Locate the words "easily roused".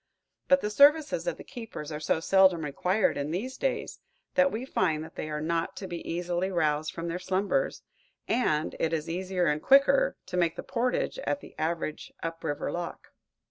6.11-6.91